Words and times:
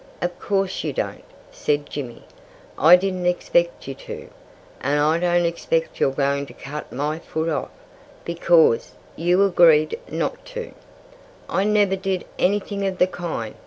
"Of 0.19 0.39
course 0.39 0.83
you 0.83 0.93
don't," 0.93 1.23
said 1.51 1.87
Jimmy. 1.87 2.23
"I 2.75 2.95
didn't 2.95 3.27
expect 3.27 3.87
you 3.87 3.93
to. 3.93 4.29
And 4.81 4.99
I 4.99 5.19
don't 5.19 5.45
expect 5.45 5.99
you're 5.99 6.09
going 6.09 6.47
to 6.47 6.53
cut 6.53 6.91
my 6.91 7.19
foot 7.19 7.49
off, 7.49 7.69
because 8.25 8.93
you 9.15 9.45
agreed 9.45 9.99
not 10.09 10.43
to." 10.57 10.71
"I 11.47 11.65
never 11.65 11.95
did 11.95 12.25
anything 12.39 12.87
of 12.87 12.97
the 12.97 13.05
kind!" 13.05 13.53